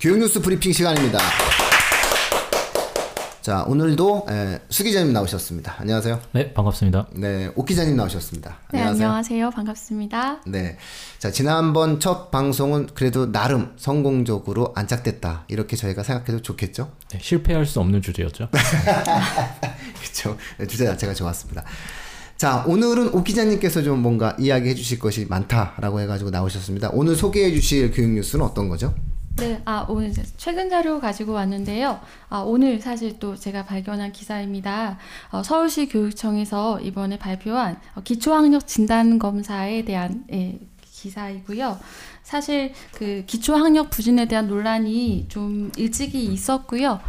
교육뉴스 0.00 0.40
브리핑 0.40 0.72
시간입니다. 0.72 1.18
자, 3.42 3.64
오늘도 3.64 4.26
에, 4.30 4.58
수 4.70 4.82
기자님 4.82 5.12
나오셨습니다. 5.12 5.76
안녕하세요. 5.78 6.20
네, 6.32 6.54
반갑습니다. 6.54 7.08
네, 7.12 7.50
오 7.54 7.66
기자님 7.66 7.96
나오셨습니다. 7.96 8.60
네, 8.72 8.80
안녕하세요. 8.82 9.50
반갑습니다. 9.50 10.40
네. 10.46 10.78
자, 11.18 11.30
지난번 11.30 12.00
첫 12.00 12.30
방송은 12.30 12.88
그래도 12.94 13.30
나름 13.30 13.72
성공적으로 13.76 14.72
안착됐다. 14.74 15.44
이렇게 15.48 15.76
저희가 15.76 16.02
생각해도 16.02 16.40
좋겠죠? 16.40 16.90
네, 17.10 17.18
실패할 17.20 17.66
수 17.66 17.80
없는 17.80 18.00
주제였죠. 18.00 18.48
그렇죠. 20.00 20.38
주제 20.66 20.86
자체가 20.86 21.12
좋았습니다. 21.12 21.62
자, 22.38 22.64
오늘은 22.66 23.12
오 23.12 23.22
기자님께서 23.22 23.82
좀 23.82 24.00
뭔가 24.00 24.34
이야기해 24.38 24.74
주실 24.74 24.98
것이 24.98 25.26
많다라고 25.28 26.00
해가지고 26.00 26.30
나오셨습니다. 26.30 26.88
오늘 26.94 27.14
소개해 27.16 27.52
주실 27.52 27.90
교육 27.90 28.12
뉴스는 28.12 28.42
어떤 28.42 28.70
거죠? 28.70 28.94
네, 29.36 29.62
아, 29.64 29.86
오늘 29.88 30.12
최근 30.36 30.68
자료 30.68 31.00
가지고 31.00 31.32
왔는데요. 31.32 32.00
아, 32.28 32.40
오늘 32.40 32.78
사실 32.80 33.18
또 33.18 33.36
제가 33.36 33.64
발견한 33.64 34.12
기사입니다. 34.12 34.98
어, 35.30 35.42
서울시 35.42 35.88
교육청에서 35.88 36.80
이번에 36.80 37.18
발표한 37.18 37.80
어, 37.94 38.02
기초학력 38.02 38.66
진단검사에 38.66 39.84
대한 39.86 40.24
예, 40.32 40.58
기사이고요. 40.82 41.78
사실 42.22 42.72
그 42.92 43.24
기초학력 43.26 43.88
부진에 43.88 44.26
대한 44.28 44.46
논란이 44.46 45.26
좀 45.28 45.72
일찍이 45.76 46.22
있었고요. 46.24 47.00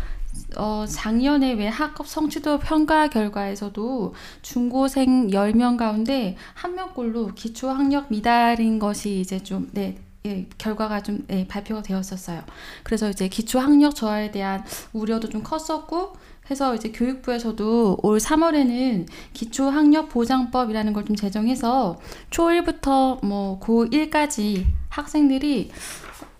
어, 0.55 0.85
작년에 0.87 1.53
왜 1.53 1.67
학업 1.67 2.07
성취도 2.07 2.59
평가 2.59 3.09
결과에서도 3.09 4.13
중고생 4.41 5.27
10명 5.27 5.75
가운데 5.75 6.37
한 6.53 6.75
명꼴로 6.75 7.33
기초학력 7.35 8.07
미달인 8.09 8.79
것이 8.79 9.19
이제 9.19 9.43
좀, 9.43 9.69
네, 9.73 9.97
예, 10.25 10.47
결과가 10.57 11.01
좀 11.01 11.25
예, 11.31 11.47
발표가 11.47 11.81
되었었어요. 11.81 12.43
그래서 12.83 13.09
이제 13.09 13.27
기초 13.27 13.59
학력 13.59 13.95
저하에 13.95 14.31
대한 14.31 14.63
우려도 14.93 15.29
좀 15.29 15.41
컸었고 15.43 16.13
해서 16.49 16.75
이제 16.75 16.91
교육부에서도 16.91 17.99
올 18.03 18.17
3월에는 18.19 19.07
기초 19.33 19.69
학력 19.69 20.09
보장법이라는 20.09 20.93
걸 20.93 21.05
좀 21.05 21.15
제정해서 21.15 21.99
초1부터 22.29 23.25
뭐 23.25 23.59
고1까지 23.59 24.65
학생들이 24.89 25.71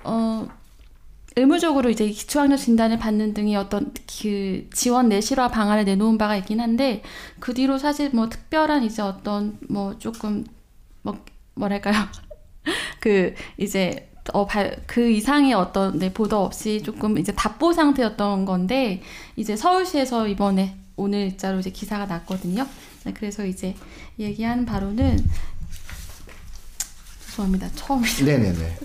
어 0.04 0.48
의무적으로 1.38 1.90
이제 1.90 2.08
기초학력 2.10 2.58
진단을 2.60 3.00
받는 3.00 3.34
등의 3.34 3.56
어떤 3.56 3.94
그 4.22 4.68
지원 4.74 5.08
내실화 5.10 5.48
방안을 5.48 5.86
내놓은 5.86 6.18
바가 6.18 6.36
있긴 6.38 6.60
한데 6.60 7.04
그 7.40 7.54
뒤로 7.54 7.78
사실 7.78 8.12
뭐 8.12 8.28
특별한 8.30 8.84
이제 8.84 9.02
어떤 9.02 9.58
뭐 9.70 9.98
조금 9.98 10.44
뭐 11.02 11.18
뭐랄까요 11.56 11.96
그 13.00 13.34
이제 13.58 14.10
어, 14.34 14.46
발, 14.46 14.84
그 14.86 15.10
이상의 15.10 15.54
어떤 15.54 15.98
네, 15.98 16.14
보도 16.14 16.44
없이 16.44 16.82
조금 16.84 17.18
이제 17.18 17.32
답보 17.34 17.74
상태였던 17.74 18.46
건데 18.46 19.02
이제 19.36 19.56
서울시에서 19.56 20.28
이번에 20.28 20.76
오늘 20.96 21.20
일자로 21.22 21.60
이제 21.60 21.72
기사가 21.72 22.06
났거든요. 22.06 22.68
네, 23.04 23.14
그래서 23.14 23.46
이제 23.46 23.76
얘기한 24.20 24.66
바로는 24.66 25.18
죄송합니다. 27.26 27.70
처음이라. 27.76 28.26
네네네. 28.26 28.78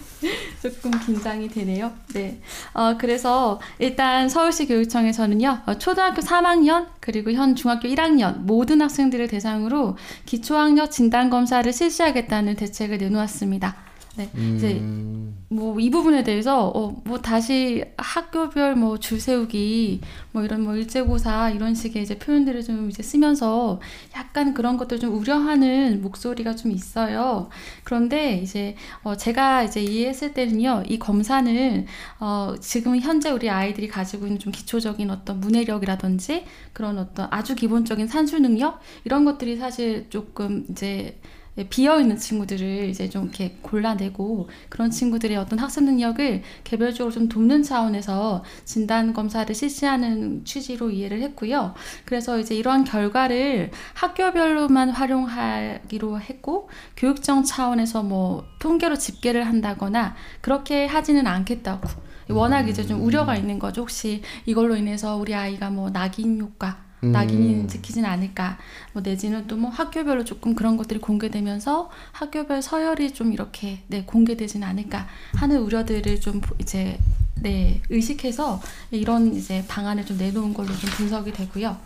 조금 0.61 0.91
긴장이 0.91 1.49
되네요. 1.49 1.93
네. 2.15 2.41
어, 2.73 2.97
그래서 2.99 3.61
일단 3.79 4.29
서울시 4.29 4.67
교육청에서는요, 4.67 5.63
어, 5.67 5.75
초등학교 5.79 6.21
3학년, 6.23 6.87
그리고 7.01 7.33
현 7.33 7.55
중학교 7.55 7.89
1학년 7.89 8.39
모든 8.41 8.83
학생들을 8.83 9.29
대상으로 9.29 9.97
기초학력 10.25 10.91
진단검사를 10.91 11.73
실시하겠다는 11.73 12.57
대책을 12.57 12.99
내놓았습니다. 12.99 13.86
네, 14.17 14.31
이제 14.57 14.73
음. 14.75 15.17
뭐이 15.49 15.91
부분에 15.91 16.25
대해서 16.25 16.69
어, 16.69 17.01
뭐 17.05 17.19
다시 17.19 17.85
학교별 17.97 18.75
뭐 18.75 18.97
줄 18.99 19.21
세우기 19.21 20.01
뭐 20.33 20.43
이런 20.43 20.63
뭐 20.63 20.75
일제고사 20.75 21.51
이런 21.51 21.75
식의 21.75 22.03
이제 22.03 22.19
표현들을 22.19 22.65
좀 22.65 22.91
이제 22.91 23.03
쓰면서 23.03 23.81
약간 24.17 24.55
그런 24.55 24.77
것들 24.77 24.99
좀 24.99 25.15
우려하는 25.15 26.03
목소리가 26.03 26.57
좀 26.57 26.73
있어요. 26.73 27.49
그런데 27.85 28.39
이제 28.39 28.75
어 29.05 29.17
제가 29.17 29.63
이제 29.63 29.81
이해했을 29.83 30.35
때는요, 30.35 30.85
이 30.89 30.99
검사는 30.99 31.87
어 32.21 32.55
지금 32.61 32.99
현재 32.99 33.31
우리 33.31 33.49
아이들이 33.49 33.87
가지고 33.89 34.27
있는 34.27 34.39
좀 34.41 34.53
기초적인 34.53 35.11
어떤 35.11 35.41
문해력이라든지 35.41 36.45
그런 36.73 36.99
어떤 36.99 37.29
아주 37.31 37.55
기본적인 37.55 38.09
산수 38.09 38.41
능력 38.41 38.81
이런 39.05 39.25
것들이 39.25 39.57
사실 39.57 40.07
조금 40.11 40.67
이제 40.71 40.87
예, 40.97 41.21
비어 41.65 42.01
있는 42.01 42.17
친구들을 42.17 42.89
이제 42.89 43.09
좀 43.09 43.25
이렇게 43.25 43.57
골라내고 43.63 44.49
그런 44.69 44.91
친구들의 44.91 45.37
어떤 45.37 45.59
학습 45.59 45.85
능력을 45.85 46.43
개별적으로 46.65 47.13
좀 47.13 47.29
돕는 47.29 47.63
차원에서 47.63 48.45
진단 48.65 49.13
검사를 49.13 49.53
실시하는 49.55 50.45
취지로 50.45 50.91
이해를 50.91 51.23
했고요. 51.23 51.75
그래서 52.05 52.39
이제 52.39 52.55
이러한 52.55 52.85
결과를 52.85 53.71
학교별로만 53.95 54.91
활용하기로 54.91 56.21
했고 56.21 56.69
교육청 56.97 57.45
차원에서 57.45 58.03
뭐 58.03 58.45
통계로 58.59 58.97
집계를 58.97 59.47
한다거나 59.47 60.15
그렇게 60.41 60.87
하지는 60.87 61.27
않겠다고. 61.27 62.07
워낙 62.29 62.69
이제 62.69 62.85
좀 62.85 63.03
우려가 63.03 63.37
있는 63.37 63.59
거죠. 63.59 63.83
혹시 63.83 64.21
이걸로 64.47 64.75
인해서 64.75 65.17
우리 65.17 65.35
아이가 65.35 65.71
뭐 65.71 65.91
낙인 65.91 66.41
효과 66.41 66.86
낙인이 67.01 67.55
음. 67.55 67.69
찍히진 67.69 68.05
않을까. 68.05 68.59
뭐 68.93 69.03
내지는 69.03 69.47
또 69.47 69.57
뭐 69.57 69.71
학교별로 69.71 70.25
조금 70.25 70.55
그런 70.55 70.77
것들이 70.77 71.01
공개되면서 71.01 71.91
학교별 72.13 72.61
서열이 72.63 73.13
좀 73.15 73.33
이렇게 73.33 73.81
네, 73.89 74.05
공개되진 74.05 74.63
않을까 74.63 75.07
하는 75.35 75.61
우려들을 75.61 76.21
좀 76.21 76.41
이제 76.59 76.99
네, 77.37 77.81
의식해서 77.91 78.61
이런 78.91 79.35
이제 79.35 79.65
방안을 79.69 80.05
좀 80.07 80.17
내놓은 80.19 80.55
걸로 80.55 80.69
좀 80.69 80.91
분석이 80.91 81.33
되고요. 81.33 81.77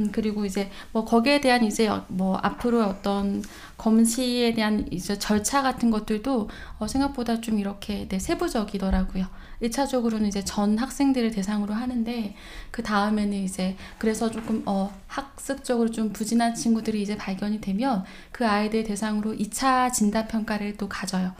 음, 0.00 0.10
그리고 0.10 0.44
이제 0.44 0.70
뭐 0.92 1.04
거기에 1.04 1.40
대한 1.40 1.64
이제 1.64 1.88
뭐 2.08 2.36
앞으로 2.36 2.84
어떤 2.84 3.42
검시에 3.76 4.54
대한 4.54 4.86
이제 4.90 5.18
절차 5.18 5.62
같은 5.62 5.90
것들도 5.90 6.48
어 6.78 6.88
생각보다 6.88 7.40
좀 7.40 7.58
이렇게 7.58 8.08
네, 8.08 8.18
세부적이더라고요. 8.18 9.26
1차적으로는 9.62 10.26
이제 10.26 10.42
전 10.44 10.78
학생들을 10.78 11.30
대상으로 11.30 11.74
하는데 11.74 12.34
그 12.70 12.82
다음에는 12.82 13.36
이제 13.36 13.76
그래서 13.98 14.30
조금 14.30 14.62
어 14.66 14.92
학습적으로 15.06 15.90
좀 15.90 16.12
부진한 16.12 16.54
친구들이 16.54 17.02
이제 17.02 17.16
발견이 17.16 17.60
되면 17.60 18.04
그 18.32 18.46
아이들 18.46 18.84
대상으로 18.84 19.34
2차 19.34 19.92
진단 19.92 20.26
평가를 20.26 20.76
또 20.76 20.88
가져요. 20.88 21.32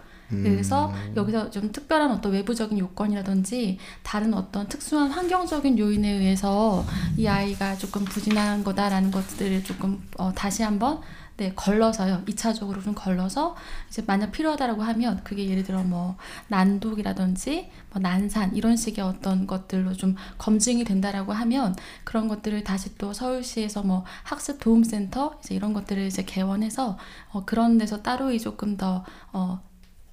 그래서 0.43 0.89
음. 0.89 1.13
여기서 1.17 1.51
좀 1.51 1.73
특별한 1.73 2.11
어떤 2.11 2.33
외부적인 2.33 2.79
요건이라든지 2.79 3.79
다른 4.03 4.35
어떤 4.35 4.69
특수한 4.69 5.11
환경적인 5.11 5.79
요인에 5.79 6.11
의해서 6.11 6.85
이 7.17 7.27
아이가 7.27 7.77
조금 7.77 8.05
부진한 8.05 8.65
거다라는 8.65 9.11
것들을 9.11 9.65
조금 9.65 10.01
어, 10.17 10.33
다시 10.33 10.63
한번 10.63 11.01
네, 11.39 11.53
걸러서요. 11.57 12.23
2차적으로 12.27 12.85
좀 12.85 12.95
걸러서 12.95 13.57
이제 13.89 14.03
만약 14.07 14.33
필요하다라고 14.33 14.83
하면 14.83 15.25
그게 15.25 15.49
예를 15.49 15.65
들어 15.65 15.83
뭐 15.83 16.17
난독이라든지 16.49 17.71
뭐 17.91 18.01
난산 18.03 18.55
이런 18.55 18.77
식의 18.77 19.03
어떤 19.05 19.47
것들로 19.47 19.95
좀 19.95 20.15
검증이 20.39 20.85
된다라고 20.85 21.33
하면 21.33 21.75
그런 22.05 22.29
것들을 22.29 22.63
다시 22.65 22.97
또 22.99 23.13
서울시에서 23.13 23.83
뭐 23.83 24.05
학습 24.23 24.61
도움 24.61 24.85
센터 24.85 25.39
이제 25.41 25.55
이런 25.55 25.73
것들을 25.73 26.07
이제 26.07 26.23
개원해서 26.23 26.99
어, 27.31 27.45
그런 27.45 27.79
데서 27.79 28.03
따로 28.03 28.37
조금 28.39 28.77
더 28.77 29.05
어, 29.33 29.61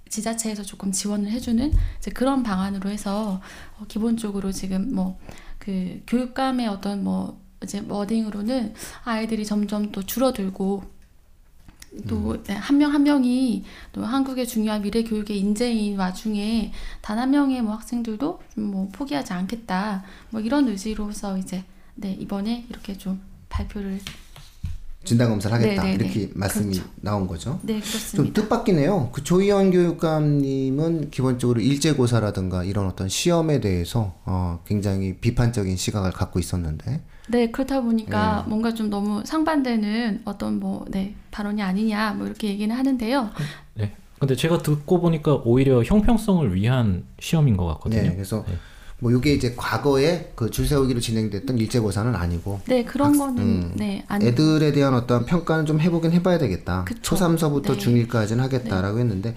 지자체에서 0.09 0.63
조금 0.63 0.91
지원을 0.91 1.31
해주는 1.31 1.71
그런 2.13 2.43
방안으로 2.43 2.89
해서 2.89 3.41
어, 3.79 3.85
기본적으로 3.87 4.51
지금 4.51 4.93
뭐 4.93 5.17
그 5.59 6.01
교육감의 6.07 6.67
어떤 6.67 7.03
뭐 7.03 7.39
이제 7.61 7.83
워딩으로는 7.87 8.73
아이들이 9.03 9.45
점점 9.45 9.91
또 9.91 10.01
줄어들고 10.01 10.83
또한 12.07 12.77
명한 12.77 12.79
음. 12.79 12.93
한 12.93 13.03
명이 13.03 13.63
또 13.91 14.05
한국의 14.05 14.47
중요한 14.47 14.81
미래 14.81 15.03
교육의 15.03 15.37
인재인 15.37 15.97
와중에 15.99 16.71
단 17.01 17.19
한 17.19 17.31
명의 17.31 17.61
뭐 17.61 17.73
학생들도 17.73 18.41
뭐 18.55 18.89
포기하지 18.93 19.33
않겠다 19.33 20.03
뭐 20.29 20.39
이런 20.39 20.67
의지로서 20.69 21.37
이제 21.37 21.65
네 21.95 22.13
이번에 22.13 22.65
이렇게 22.69 22.97
좀 22.97 23.21
발표를 23.49 23.99
진단 25.03 25.29
검사를 25.29 25.55
하겠다 25.55 25.83
네네네. 25.83 26.03
이렇게 26.03 26.29
말씀이 26.35 26.73
그렇죠. 26.73 26.89
나온 27.01 27.25
거죠. 27.27 27.59
네 27.63 27.79
그렇습니다. 27.79 28.15
좀 28.17 28.33
뜻밖이네요. 28.33 29.09
그 29.13 29.23
조희연 29.23 29.71
교육감님은 29.71 31.09
기본적으로 31.09 31.61
일제고사라든가 31.61 32.63
이런 32.63 32.85
어떤 32.87 33.07
시험에 33.09 33.61
대해서 33.61 34.15
어, 34.25 34.59
굉장히 34.67 35.15
비판적인 35.17 35.77
시각을 35.77 36.11
갖고 36.11 36.39
있었는데. 36.39 37.01
네 37.29 37.51
그렇다 37.51 37.81
보니까 37.81 38.41
네. 38.43 38.49
뭔가 38.49 38.73
좀 38.73 38.89
너무 38.89 39.21
상반되는 39.25 40.23
어떤 40.25 40.59
뭐 40.59 40.85
네 40.89 41.15
발언이 41.31 41.61
아니냐 41.61 42.13
뭐 42.13 42.25
이렇게 42.25 42.47
얘기는 42.49 42.75
하는데요. 42.75 43.29
네. 43.75 43.95
근데 44.19 44.35
제가 44.35 44.57
듣고 44.57 44.99
보니까 44.99 45.35
오히려 45.45 45.81
형평성을 45.83 46.53
위한 46.53 47.05
시험인 47.19 47.55
것 47.55 47.65
같거든요. 47.67 48.01
네, 48.01 48.13
그래서. 48.15 48.43
네. 48.47 48.55
뭐 48.99 49.11
이게 49.11 49.33
이제 49.33 49.53
과거에 49.55 50.31
그 50.35 50.49
줄 50.49 50.67
세우기로 50.67 50.99
진행됐던 50.99 51.57
일제고사는 51.57 52.13
아니고 52.15 52.59
네 52.67 52.83
그런 52.83 53.13
학, 53.13 53.17
거는 53.19 53.43
음, 53.43 53.71
네 53.75 54.03
아니, 54.07 54.27
애들에 54.27 54.71
대한 54.73 54.93
어떤 54.93 55.25
평가는 55.25 55.65
좀 55.65 55.79
해보긴 55.79 56.11
해봐야 56.11 56.37
되겠다 56.37 56.83
그쵸. 56.85 57.15
초3서부터 57.15 57.77
네. 57.77 57.77
중1까지는 57.77 58.37
하겠다라고 58.37 58.97
네. 58.97 59.03
했는데 59.03 59.35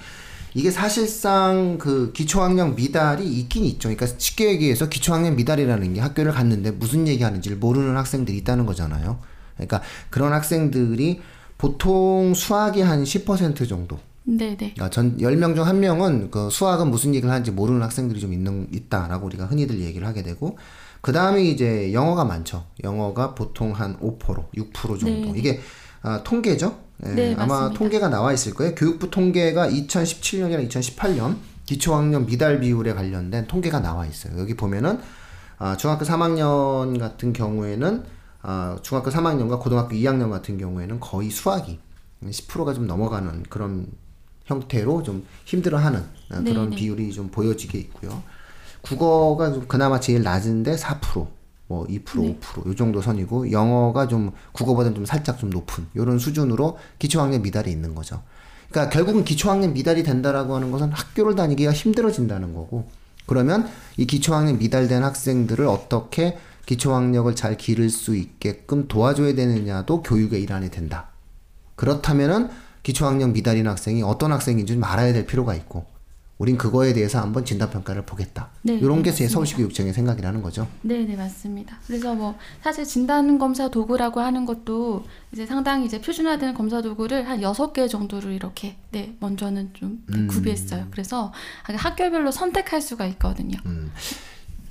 이게 0.55 0.71
사실상 0.71 1.79
그 1.79 2.13
기초학력 2.13 2.75
미달이 2.75 3.27
있긴 3.27 3.65
있죠. 3.65 3.89
그러니까 3.89 4.07
쉽게 4.19 4.51
얘기해서 4.51 4.89
기초학력 4.89 5.35
미달이라는 5.35 5.95
게 5.95 6.01
학교를 6.01 6.33
갔는데 6.33 6.73
무슨 6.73 7.09
얘기하는지를 7.09 7.57
모르는 7.57 7.97
학생들이 7.97 8.37
있다는 8.39 8.67
거잖아요. 8.67 9.19
그러니까 9.55 9.81
그런 10.11 10.33
학생들이 10.35 11.21
보통 11.57 12.35
수학이 12.35 12.83
한 12.83 13.05
10% 13.05 13.67
정도. 13.69 13.99
네, 14.25 14.57
네. 14.57 14.73
그러니까 14.75 14.91
전 14.91 15.17
10명 15.19 15.55
중한 15.55 15.81
명은 15.81 16.31
그 16.31 16.49
수학은 16.51 16.91
무슨 16.91 17.15
얘기를 17.15 17.31
하는지 17.31 17.51
모르는 17.51 17.83
학생들이 17.83 18.21
좀 18.21 18.33
있는 18.33 18.69
있다라고 18.73 19.27
우리가 19.27 19.47
흔히들 19.47 19.81
얘기를 19.81 20.07
하게 20.07 20.23
되고 20.23 20.57
그 21.01 21.13
다음에 21.13 21.43
이제 21.43 21.93
영어가 21.93 22.25
많죠. 22.25 22.65
영어가 22.85 23.35
보통 23.35 23.73
한 23.73 23.99
5%, 23.99 24.19
6% 24.55 24.73
정도. 24.73 25.33
네. 25.33 25.33
이게 25.37 25.61
아, 26.03 26.23
통계죠. 26.23 26.79
예, 27.05 27.09
네, 27.09 27.35
아마 27.35 27.47
맞습니다. 27.47 27.79
통계가 27.79 28.09
나와 28.09 28.33
있을 28.33 28.55
거예요. 28.55 28.75
교육부 28.75 29.11
통계가 29.11 29.69
2017년이랑 29.69 30.69
2018년 30.69 31.37
기초학력 31.67 32.27
미달 32.27 32.61
비율에 32.61 32.95
관련된 32.95 33.47
통계가 33.49 33.81
나와 33.81 34.07
있어요. 34.07 34.39
여기 34.39 34.55
보면은 34.55 35.01
아, 35.59 35.77
중학교 35.77 36.05
3학년 36.05 36.99
같은 36.99 37.33
경우에는 37.33 38.05
아, 38.43 38.79
중학교 38.83 39.11
3학년과 39.11 39.61
고등학교 39.61 39.95
2학년 39.95 40.31
같은 40.31 40.59
경우에는 40.59 41.01
거의 41.01 41.31
수학이 41.31 41.81
10%가 42.25 42.75
좀 42.75 42.87
넘어가는 42.87 43.45
그런 43.49 43.89
형태로 44.47 45.03
좀 45.03 45.25
힘들어하는 45.45 46.01
아, 46.31 46.41
그런 46.43 46.71
네, 46.71 46.71
네. 46.71 46.77
비율이 46.77 47.13
좀 47.13 47.29
보여지게 47.31 47.79
있고요. 47.79 48.23
국어가 48.81 49.53
좀 49.53 49.67
그나마 49.67 50.01
제일 50.01 50.23
낮은데 50.23 50.77
4%, 50.77 51.27
뭐 51.69 51.87
2%, 51.87 52.41
5%요 52.41 52.75
정도 52.75 53.01
선이고 53.01 53.51
영어가 53.53 54.09
좀 54.09 54.33
국어보다는 54.53 54.95
좀 54.95 55.07
살짝 55.07 55.39
좀 55.39 55.51
높은 55.51 55.87
이런 55.95 56.19
수준으로 56.19 56.79
기초학력 56.99 57.43
미달이 57.43 57.71
있는 57.71 57.95
거죠. 57.95 58.23
그러니까 58.71 58.93
결국은 58.93 59.25
기초학력 59.25 59.73
미달이 59.73 60.03
된다라고 60.03 60.57
하는 60.57 60.71
것은 60.71 60.91
학교를 60.91 61.35
다니기가 61.35 61.73
힘들어진다는 61.73 62.55
거고 62.55 62.89
그러면 63.27 63.69
이 63.97 64.07
기초학력 64.07 64.59
미달된 64.59 65.05
학생들을 65.05 65.67
어떻게 65.67 66.39
기초학력을 66.67 67.35
잘 67.35 67.57
기를 67.57 67.91
수 67.91 68.17
있게끔 68.17 68.89
도와줘야 68.89 69.35
되느냐도 69.35 70.03
교육의 70.03 70.43
일환이 70.43 70.71
된다. 70.71 71.11
그렇다면은 71.77 72.51
기초학력 72.83 73.31
미달인 73.31 73.69
학생이 73.69 74.03
어떤 74.03 74.33
학생인지 74.33 74.75
좀 74.75 74.85
알아야 74.85 75.13
될 75.13 75.27
필요가 75.27 75.55
있고 75.55 75.87
우린 76.39 76.59
그거에 76.59 76.93
대해서 76.93 77.21
한번 77.21 77.45
진단평가를 77.45 78.05
보겠다. 78.05 78.49
네, 78.63 78.75
이런 78.75 79.05
게 79.05 79.11
네, 79.11 79.17
제 79.17 79.25
맞습니다. 79.25 79.33
서울시 79.33 79.55
교육청의 79.55 79.93
생각이라는 79.93 80.43
거죠. 80.43 80.67
네, 80.81 81.05
네, 81.05 81.15
맞습니다. 81.15 81.79
그래서 81.87 82.17
뭐 82.17 82.37
사실 82.63 82.85
진단 82.85 83.39
검사 83.39 83.69
도구라고 83.69 84.19
하는 84.19 84.45
것도 84.45 85.05
이제 85.33 85.47
상당히 85.47 85.87
이제 85.87 86.01
표준화된 86.01 86.55
검사 86.55 86.83
도구를 86.83 87.29
한 87.29 87.43
여섯 87.43 87.73
개 87.73 87.87
정도를 87.87 88.33
이렇게 88.33 88.75
네, 88.91 89.15
먼저는 89.21 89.71
좀 89.75 90.05
음. 90.13 90.27
구비했어요. 90.27 90.89
그래서 90.91 91.33
학교별로 91.63 92.33
선택할 92.33 92.81
수가 92.81 93.07
있거든요. 93.07 93.59
음. 93.67 93.93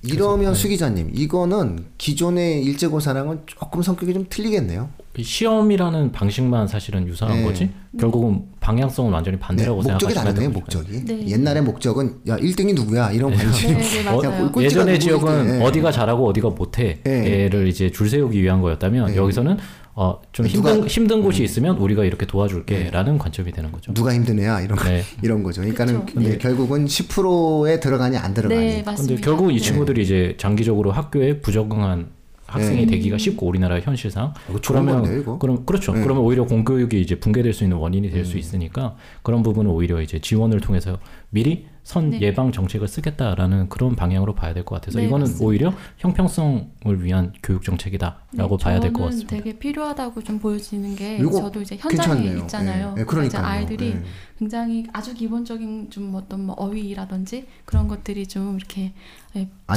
이러면 0.03 0.55
수 0.55 0.67
기자님, 0.67 1.11
이거는 1.13 1.85
기존의 1.97 2.63
일제고사랑은 2.63 3.41
조금 3.45 3.81
성격이 3.83 4.13
좀 4.13 4.25
틀리겠네요. 4.29 4.89
이 5.17 5.23
시험이라는 5.23 6.13
방식만 6.13 6.67
사실은 6.67 7.05
유사한 7.05 7.37
네. 7.37 7.43
거지 7.43 7.69
결국은 7.99 8.45
방향성은 8.61 9.11
완전히 9.11 9.35
네, 9.35 9.41
반대라고 9.41 9.75
목적이 9.81 9.99
생각하시면 9.99 10.23
다르네요, 10.23 10.51
됩니다. 10.53 10.59
목적이. 10.59 11.05
네. 11.05 11.27
옛날의 11.27 11.63
목적은 11.63 12.15
야 12.29 12.37
1등이 12.37 12.73
누구야 12.73 13.11
이런 13.11 13.33
관심. 13.35 13.77
네, 13.77 14.03
네, 14.03 14.07
어, 14.07 14.51
예전의 14.57 14.99
지역은. 15.01 15.61
어디가 15.61 15.91
잘하고 15.91 16.29
어디가 16.29 16.51
못해를 16.51 17.67
이제 17.67 17.91
줄 17.91 18.09
세우기 18.09 18.41
위한 18.41 18.61
거였다면 18.61 19.11
예. 19.11 19.17
여기서는 19.17 19.57
어, 19.93 20.21
좀 20.31 20.47
누가- 20.47 20.71
음. 20.71 20.75
힘든 20.75 20.89
힘든 20.89 21.21
곳이 21.23 21.43
있으면 21.43 21.77
우리가 21.77 22.05
이렇게 22.05 22.25
도와줄게라는 22.25 23.17
관점이 23.17 23.51
되는 23.51 23.71
거죠. 23.71 23.93
누가 23.93 24.13
힘든 24.13 24.39
애야 24.39 24.61
이런 24.61 24.77
거, 24.77 24.85
네. 24.87 25.01
이런 25.21 25.43
거죠. 25.43 25.61
그러니까는 25.61 26.05
그쵸. 26.05 26.19
네, 26.21 26.37
결국은 26.37 26.85
10%에 26.85 27.79
들어가니 27.79 28.17
안 28.17 28.33
들어가니. 28.33 28.59
네, 28.61 28.67
근데 28.77 28.83
맞습니다. 28.91 29.21
결국 29.21 29.51
이 29.51 29.55
네. 29.55 29.59
친구들이 29.59 30.01
이제 30.03 30.35
장기적으로 30.37 30.91
학교에 30.91 31.41
부적응한 31.41 32.07
학생이 32.47 32.85
네. 32.85 32.91
되기가 32.91 33.17
쉽고 33.17 33.47
우리나라 33.47 33.79
현실상 33.79 34.33
좋은 34.47 34.61
그러면 34.61 35.01
건데요, 35.03 35.21
이거? 35.21 35.37
그럼 35.39 35.65
그렇죠. 35.65 35.93
네. 35.93 36.01
그러면 36.01 36.23
오히려 36.23 36.45
공교육이 36.45 36.99
이제 36.99 37.17
붕괴될 37.19 37.53
수 37.53 37.63
있는 37.63 37.77
원인이 37.77 38.09
될 38.09 38.19
음. 38.19 38.25
수 38.25 38.37
있으니까 38.37 38.95
그런 39.23 39.41
부분은 39.41 39.71
오히려 39.71 40.01
이제 40.01 40.19
지원을 40.19 40.59
통해서 40.59 40.97
미리 41.29 41.65
선 41.83 42.11
네. 42.11 42.21
예방 42.21 42.51
정책을 42.51 42.87
쓰겠다라는 42.87 43.67
그런 43.69 43.95
방향으로 43.95 44.35
봐야 44.35 44.53
될 44.53 44.63
것 44.63 44.75
같아서 44.75 44.99
네, 44.99 45.05
이거는 45.07 45.23
맞습니다. 45.23 45.45
오히려 45.45 45.73
형평성을 45.97 47.03
위한 47.03 47.33
교육 47.41 47.63
정책이다라고 47.63 48.57
봐야 48.57 48.79
될 48.79 48.93
것 48.93 49.05
같습니다. 49.05 49.35
되게 49.35 49.57
필요하다고 49.57 50.23
좀 50.23 50.39
보여지는 50.39 50.95
게 50.95 51.17
저도 51.17 51.61
이제 51.61 51.77
현장에 51.77 52.21
괜찮네요. 52.21 52.37
있잖아요. 52.43 52.95
그러니까요. 52.95 53.25
이제 53.25 53.37
아이들이 53.37 53.87
예. 53.89 54.03
굉장히 54.37 54.85
아주 54.93 55.13
기본적인 55.13 55.89
좀 55.89 56.13
어떤 56.15 56.45
뭐 56.45 56.55
어휘라든지 56.57 57.45
그런 57.65 57.87
것들이 57.87 58.25
좀 58.27 58.57
이렇게 58.57 58.93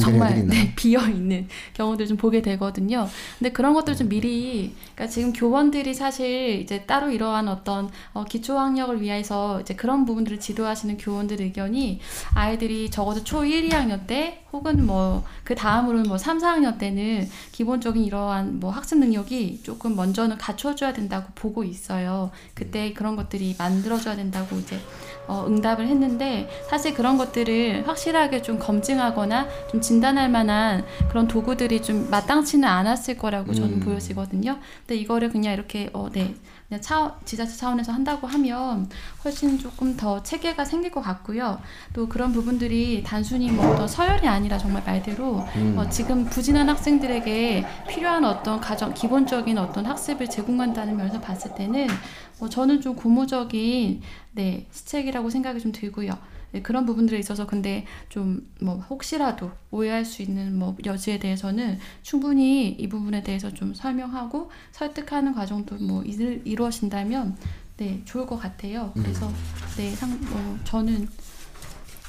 정말? 0.00 0.46
네, 0.46 0.72
비어 0.76 1.00
있는 1.08 1.48
경우들 1.74 2.06
좀 2.06 2.16
보게 2.16 2.42
되거든요. 2.42 3.06
근데 3.38 3.52
그런 3.52 3.72
것들 3.74 3.94
좀 3.96 4.08
미리 4.08 4.74
그러니까 4.94 5.06
지금 5.12 5.32
교원들이 5.32 5.94
사실 5.94 6.60
이제 6.60 6.84
따로 6.86 7.10
이러한 7.10 7.48
어떤 7.48 7.88
어, 8.12 8.24
기초 8.24 8.58
학력을 8.58 9.00
위해서 9.00 9.60
이제 9.60 9.74
그런 9.74 10.04
부분들을 10.04 10.40
지도하시는 10.40 10.96
교원들 10.96 11.40
의견이 11.40 11.93
아이들이 12.34 12.90
적어도 12.90 13.22
초 13.24 13.44
1, 13.44 13.68
2학년 13.68 14.06
때 14.06 14.44
혹은 14.52 14.86
뭐 14.86 15.24
그 15.44 15.54
다음으로는 15.54 16.08
뭐 16.08 16.16
3, 16.16 16.38
4학년 16.38 16.78
때는 16.78 17.28
기본적인 17.52 18.02
이러한 18.02 18.60
뭐 18.60 18.70
학습 18.70 18.98
능력이 18.98 19.60
조금 19.62 19.94
먼저는 19.94 20.38
갖춰줘야 20.38 20.94
된다고 20.94 21.28
보고 21.34 21.62
있어요. 21.64 22.30
그때 22.54 22.92
그런 22.94 23.14
것들이 23.14 23.54
만들어줘야 23.58 24.16
된다고 24.16 24.56
이제 24.58 24.80
어, 25.26 25.44
응답을 25.46 25.86
했는데 25.86 26.48
사실 26.68 26.94
그런 26.94 27.16
것들을 27.16 27.86
확실하게 27.86 28.42
좀 28.42 28.58
검증하거나 28.58 29.48
좀 29.70 29.80
진단할 29.80 30.28
만한 30.28 30.84
그런 31.08 31.26
도구들이 31.28 31.82
좀 31.82 32.08
마땅치는 32.10 32.68
않았을 32.68 33.16
거라고 33.18 33.54
저는 33.54 33.74
음. 33.74 33.80
보여지거든요. 33.80 34.58
근데 34.80 34.96
이거를 35.00 35.30
그냥 35.30 35.54
이렇게 35.54 35.90
어, 35.92 36.08
네. 36.12 36.34
그냥 36.68 36.80
차원, 36.80 37.12
지자체 37.24 37.56
차원에서 37.56 37.92
한다고 37.92 38.26
하면 38.26 38.88
훨씬 39.24 39.58
조금 39.58 39.96
더 39.96 40.22
체계가 40.22 40.64
생길 40.64 40.90
것 40.90 41.02
같고요. 41.02 41.60
또 41.92 42.08
그런 42.08 42.32
부분들이 42.32 43.02
단순히 43.04 43.50
뭐 43.50 43.66
어떤 43.72 43.86
서열이 43.86 44.26
아니라 44.26 44.56
정말 44.58 44.82
말대로 44.84 45.46
음. 45.56 45.76
어, 45.78 45.88
지금 45.88 46.24
부진한 46.24 46.68
학생들에게 46.68 47.66
필요한 47.88 48.24
어떤 48.24 48.60
가정 48.60 48.94
기본적인 48.94 49.58
어떤 49.58 49.86
학습을 49.86 50.28
제공한다는 50.28 50.96
면에서 50.96 51.20
봤을 51.20 51.54
때는 51.54 51.86
어, 52.40 52.48
저는 52.48 52.80
좀 52.80 52.96
고무적인 52.96 54.02
네 54.32 54.66
시책이라 54.72 55.13
고 55.22 55.30
생각이 55.30 55.60
좀 55.60 55.72
들고요. 55.72 56.12
네, 56.52 56.62
그런 56.62 56.86
부분들에 56.86 57.18
있어서 57.18 57.46
근데 57.46 57.84
좀 58.08 58.46
뭐 58.64 58.76
혹시라도 58.76 59.50
오해할 59.70 60.04
수 60.04 60.22
있는 60.22 60.58
뭐 60.58 60.76
여지에 60.84 61.18
대해서는 61.18 61.78
충분히 62.02 62.68
이 62.70 62.88
부분에 62.88 63.22
대해서 63.22 63.52
좀 63.52 63.74
설명하고 63.74 64.50
설득하는 64.72 65.34
과정도 65.34 65.76
뭐 65.76 66.02
이루, 66.02 66.40
이루어진다면 66.44 67.36
네 67.76 68.00
좋을 68.04 68.26
것 68.26 68.38
같아요. 68.38 68.92
그래서 68.94 69.30
네상 69.76 70.10
어, 70.32 70.58
저는 70.64 71.08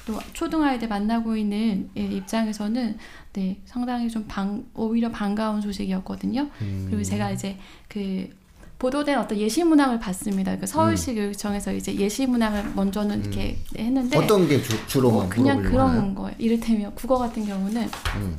또 0.06 0.20
초등아이들 0.34 0.88
만나고 0.88 1.36
있는 1.36 1.90
예, 1.98 2.04
입장에서는 2.04 2.98
네 3.34 3.60
상당히 3.66 4.10
좀 4.10 4.26
방, 4.28 4.64
오히려 4.76 5.12
반가운 5.12 5.62
소식이었거든요. 5.62 6.50
음. 6.62 6.86
그리고 6.88 7.04
제가 7.04 7.32
이제 7.32 7.58
그 7.90 8.30
보도된 8.78 9.18
어떤 9.18 9.38
예시 9.38 9.64
문항을 9.64 10.00
봤습니다. 10.00 10.58
그 10.58 10.68
서울시 10.68 11.16
교육청에서 11.16 11.74
이제 11.74 11.96
예시 11.96 12.26
문항을 12.28 12.74
먼저는 12.76 13.22
이렇게 13.22 13.58
했는데 13.78 14.18
음. 14.18 14.24
어떤 14.24 14.48
게 14.48 14.62
주, 14.62 14.88
주로 14.88 15.10
어, 15.10 15.24
막 15.24 15.30
그냥 15.30 15.62
그런 15.62 15.90
하나요? 15.92 16.16
거예요. 16.16 16.36
이를테면 16.38 16.94
국어 16.94 17.18
같은 17.18 17.46
경우는 17.46 17.90
음. 18.18 18.38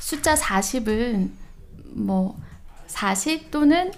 숫자 0.00 0.34
40은 0.34 1.30
뭐 1.94 2.36
40 2.86 3.50
또는 3.50 3.90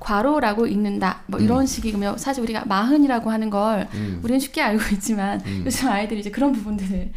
괄호라고 0.00 0.66
읽는다. 0.66 1.22
뭐 1.26 1.38
이런 1.38 1.64
식이면 1.64 2.18
사실 2.18 2.42
우리가 2.42 2.64
마흔이라고 2.64 3.30
하는 3.30 3.50
걸 3.50 3.88
음. 3.94 4.20
우리는 4.24 4.40
쉽게 4.40 4.60
알고 4.60 4.82
있지만 4.94 5.40
음. 5.46 5.62
요즘 5.64 5.88
아이들이 5.88 6.20
이제 6.20 6.30
그런 6.30 6.52
부분들을 6.52 7.12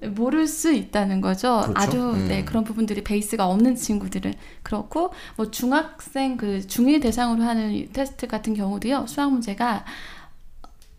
모를 0.00 0.46
수 0.46 0.72
있다는 0.72 1.20
거죠. 1.20 1.62
그렇죠. 1.64 1.72
아주 1.76 2.10
음. 2.10 2.28
네, 2.28 2.44
그런 2.44 2.64
부분들이 2.64 3.02
베이스가 3.02 3.46
없는 3.48 3.76
친구들은 3.76 4.34
그렇고 4.62 5.12
뭐 5.36 5.50
중학생 5.50 6.36
그 6.36 6.60
중1 6.66 7.02
대상으로 7.02 7.42
하는 7.42 7.72
이 7.72 7.88
테스트 7.92 8.26
같은 8.26 8.54
경우도요. 8.54 9.06
수학 9.06 9.32
문제가 9.32 9.84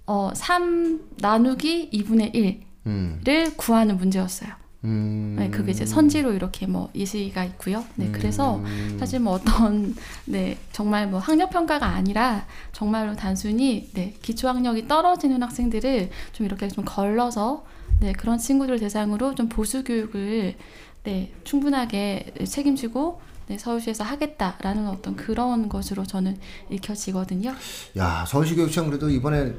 어, 0.06 0.32
3 0.34 1.02
나누기 1.18 1.90
2분의 1.92 2.34
1을 2.34 2.62
음. 2.88 3.22
구하는 3.58 3.98
문제였어요. 3.98 4.60
음. 4.86 5.36
네, 5.38 5.50
그게 5.50 5.72
이제 5.72 5.86
선지로 5.86 6.34
이렇게 6.34 6.66
뭐 6.66 6.90
예시가 6.96 7.44
있고요. 7.46 7.84
네, 7.96 8.10
그래서 8.12 8.58
음. 8.58 8.98
사실 9.00 9.20
뭐 9.20 9.34
어떤 9.34 9.94
네 10.26 10.58
정말 10.72 11.08
뭐 11.08 11.20
학력 11.20 11.50
평가가 11.50 11.86
아니라 11.86 12.46
정말로 12.72 13.16
단순히 13.16 13.90
네 13.94 14.16
기초 14.22 14.48
학력이 14.48 14.88
떨어지는 14.88 15.44
학생들을 15.44 16.10
좀 16.32 16.46
이렇게 16.46 16.70
좀 16.70 16.86
걸러서 16.86 17.66
네 18.00 18.14
그런 18.14 18.38
친구들 18.38 18.80
대상으로 18.80 19.36
좀 19.36 19.50
보수 19.50 19.84
교육을 19.84 20.56
네 21.04 21.32
충분하게 21.44 22.34
책임지고 22.48 23.20
네 23.48 23.58
서울시에서 23.58 24.04
하겠다라는 24.04 24.88
어떤 24.88 25.16
그런 25.16 25.68
것으로 25.70 26.06
저는 26.06 26.38
읽혀지거든요. 26.70 27.54
야 27.98 28.26
서울시 28.28 28.56
교육청 28.56 28.88
그래도 28.88 29.10
이번에 29.10 29.54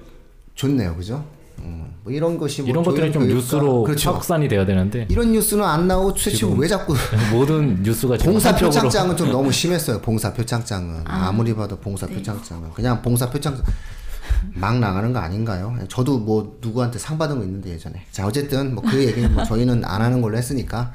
좋네요, 0.54 0.94
그죠? 0.96 1.24
음, 1.58 1.92
뭐 2.04 2.12
이런 2.12 2.38
것이 2.38 2.62
뭐 2.62 2.70
이런 2.70 2.82
것들이 2.84 3.12
좀 3.12 3.24
교육과- 3.24 3.34
뉴스로 3.34 3.82
그렇죠. 3.82 4.12
확산이 4.12 4.48
돼야 4.48 4.64
되는데 4.64 5.06
이런 5.10 5.32
뉴스는 5.32 5.62
안 5.62 5.86
나오고 5.86 6.14
최초 6.14 6.50
왜 6.52 6.66
자꾸 6.66 6.94
모든 7.32 7.82
뉴스가 7.82 8.16
봉사 8.18 8.54
표창장은 8.56 9.16
좀 9.16 9.30
너무 9.30 9.52
심했어요. 9.52 10.00
봉사 10.00 10.32
표창장은 10.32 11.02
아. 11.06 11.30
무리 11.32 11.54
봐도 11.54 11.76
봉사 11.78 12.06
네. 12.06 12.14
표창장은 12.14 12.70
그냥 12.72 13.02
봉사 13.02 13.28
표창장 13.28 13.62
막 14.54 14.78
나가는 14.78 15.12
거 15.12 15.18
아닌가요? 15.18 15.76
저도 15.88 16.18
뭐 16.18 16.58
누구한테 16.60 16.98
상 16.98 17.18
받은 17.18 17.38
거 17.38 17.44
있는데 17.44 17.70
예전에. 17.70 18.04
자 18.10 18.26
어쨌든 18.26 18.74
뭐 18.74 18.84
그 18.84 19.04
얘기는 19.04 19.32
뭐 19.32 19.44
저희는 19.44 19.84
안 19.84 20.02
하는 20.02 20.20
걸로 20.20 20.36
했으니까 20.36 20.92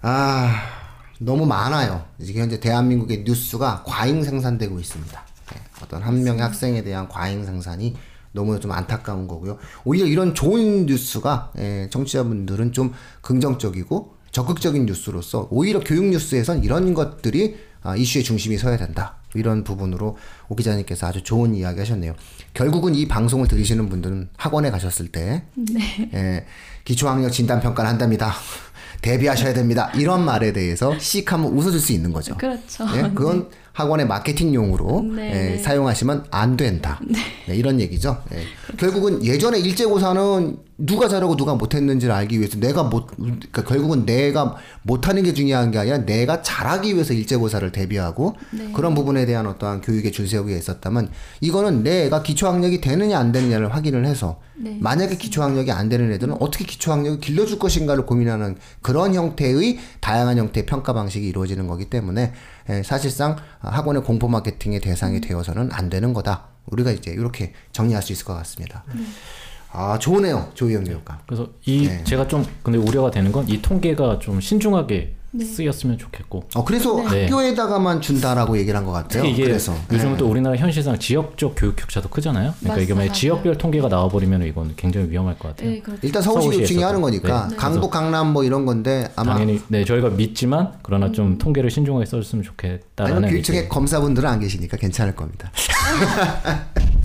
아 0.00 0.62
너무 1.18 1.46
많아요. 1.46 2.04
지금 2.24 2.42
현재 2.42 2.58
대한민국의 2.58 3.22
뉴스가 3.24 3.84
과잉 3.86 4.22
생산되고 4.24 4.78
있습니다. 4.80 5.22
네, 5.54 5.60
어떤 5.82 6.02
한 6.02 6.22
명의 6.22 6.42
학생에 6.42 6.82
대한 6.82 7.08
과잉 7.08 7.44
생산이 7.44 7.94
너무 8.32 8.58
좀 8.58 8.72
안타까운 8.72 9.28
거고요. 9.28 9.58
오히려 9.84 10.06
이런 10.06 10.34
좋은 10.34 10.86
뉴스가 10.86 11.52
예, 11.58 11.88
청취자분들은 11.90 12.72
좀 12.72 12.92
긍정적이고 13.20 14.16
적극적인 14.32 14.86
뉴스로서 14.86 15.48
오히려 15.50 15.80
교육 15.80 16.06
뉴스에선 16.06 16.64
이런 16.64 16.94
것들이 16.94 17.56
아, 17.82 17.96
이슈의 17.96 18.24
중심이 18.24 18.56
서야 18.58 18.76
된다. 18.76 19.16
이런 19.34 19.64
부분으로 19.64 20.16
오 20.48 20.54
기자님께서 20.54 21.06
아주 21.06 21.22
좋은 21.22 21.54
이야기 21.54 21.78
하셨네요. 21.78 22.14
결국은 22.54 22.94
이 22.94 23.08
방송을 23.08 23.48
들으시는 23.48 23.88
분들은 23.88 24.28
학원에 24.36 24.70
가셨을 24.70 25.08
때 25.08 25.44
예, 26.14 26.44
기초학력 26.84 27.32
진단 27.32 27.60
평가를 27.60 27.90
한답니다. 27.90 28.34
대비하셔야 29.00 29.52
됩니다. 29.52 29.90
이런 29.96 30.24
말에 30.24 30.52
대해서 30.52 30.96
씩 30.98 31.32
하면 31.32 31.52
웃어줄 31.52 31.80
수 31.80 31.92
있는 31.92 32.12
거죠. 32.12 32.36
그렇죠. 32.36 32.86
예, 32.94 33.02
그건 33.14 33.48
학원의 33.72 34.06
마케팅용으로 34.06 35.02
네, 35.16 35.22
예, 35.26 35.50
네. 35.52 35.58
사용하시면 35.58 36.26
안 36.30 36.56
된다. 36.56 37.00
네, 37.46 37.56
이런 37.56 37.80
얘기죠. 37.80 38.22
예. 38.32 38.42
결국은 38.76 39.24
예전에 39.24 39.58
일제고사는 39.58 40.58
누가 40.78 41.08
잘하고 41.08 41.36
누가 41.36 41.54
못했는지를 41.54 42.12
알기 42.12 42.38
위해서 42.38 42.58
내가 42.58 42.82
못, 42.82 43.06
그러니까 43.16 43.62
결국은 43.62 44.04
내가 44.04 44.56
못하는 44.82 45.22
게 45.22 45.32
중요한 45.32 45.70
게 45.70 45.78
아니라 45.78 45.98
내가 45.98 46.42
잘하기 46.42 46.94
위해서 46.94 47.14
일제고사를 47.14 47.70
대비하고 47.70 48.34
네. 48.50 48.72
그런 48.72 48.94
부분에 48.94 49.24
대한 49.24 49.46
어떠한 49.46 49.82
교육의 49.82 50.10
줄세우기가 50.10 50.58
있었다면 50.58 51.10
이거는 51.40 51.82
내가 51.84 52.22
기초학력이 52.22 52.80
되느냐 52.80 53.18
안 53.18 53.30
되느냐를 53.32 53.72
확인을 53.74 54.06
해서 54.06 54.40
네, 54.54 54.76
만약에 54.80 55.16
기초학력이 55.16 55.70
안 55.70 55.88
되는 55.88 56.12
애들은 56.12 56.36
어떻게 56.40 56.64
기초학력을 56.64 57.20
길러줄 57.20 57.58
것인가를 57.58 58.04
고민하는 58.04 58.56
그런 58.80 59.14
형태의 59.14 59.78
다양한 60.00 60.38
형태의 60.38 60.66
평가 60.66 60.92
방식이 60.92 61.26
이루어지는 61.26 61.68
거기 61.68 61.86
때문에 61.86 62.22
에, 62.22 62.61
사실상 62.84 63.36
학원의 63.60 64.02
공포 64.04 64.28
마케팅의 64.28 64.80
대상이 64.80 65.20
되어서는 65.20 65.70
안 65.72 65.88
되는 65.90 66.12
거다. 66.12 66.44
우리가 66.66 66.90
이제 66.92 67.10
이렇게 67.10 67.52
정리할 67.72 68.02
수 68.02 68.12
있을 68.12 68.24
것 68.24 68.34
같습니다. 68.34 68.84
아 69.72 69.98
좋으네요, 69.98 70.50
조희영 70.54 70.84
교육감. 70.84 71.18
그래서 71.26 71.48
이 71.64 71.86
네. 71.88 72.04
제가 72.04 72.28
좀 72.28 72.44
근데 72.62 72.78
우려가 72.78 73.10
되는 73.10 73.32
건 73.32 73.46
이 73.48 73.60
통계가 73.62 74.18
좀 74.18 74.40
신중하게 74.40 75.16
네. 75.34 75.44
쓰였으면 75.44 75.96
좋겠고 75.98 76.44
어 76.54 76.64
그래서 76.64 76.94
네. 77.10 77.24
학교에다가만 77.24 78.00
준다라고 78.00 78.58
얘기를 78.58 78.76
한 78.76 78.84
것 78.84 78.92
같아요. 78.92 79.24
이게 79.24 79.44
그래서 79.44 79.74
요즘 79.92 80.06
네. 80.06 80.12
은또 80.12 80.28
우리나라 80.28 80.56
현실상 80.56 80.98
지역적 80.98 81.54
교육 81.56 81.76
격차도 81.76 82.08
크잖아요. 82.10 82.52
그러니까 82.60 82.82
이게 82.82 82.92
만약 82.94 83.06
맞아요. 83.08 83.12
지역별 83.18 83.58
통계가 83.58 83.88
나와버리면 83.88 84.42
이건 84.44 84.74
굉장히 84.76 85.08
위험할 85.10 85.38
것 85.38 85.48
같아요. 85.48 85.70
네, 85.70 85.80
그렇죠. 85.80 86.00
일단 86.02 86.22
서울시. 86.22 86.48
교육청이 86.50 86.82
하는 86.82 87.00
거니까 87.00 87.48
네. 87.48 87.56
강북, 87.56 87.90
강남 87.90 88.32
뭐 88.32 88.44
이런 88.44 88.66
건데 88.66 89.10
아마 89.16 89.32
당연히 89.34 89.60
네 89.68 89.84
저희가 89.84 90.10
믿지만 90.10 90.72
그러나 90.82 91.06
음. 91.06 91.12
좀 91.12 91.38
통계를 91.38 91.70
신중하게 91.70 92.04
써줬으면 92.06 92.42
좋겠다라는 92.44 93.16
아니면 93.16 93.30
교육청에 93.30 93.68
검사분들은 93.68 94.28
안 94.28 94.40
계시니까 94.40 94.76
괜찮을 94.76 95.14
겁니다. 95.16 95.50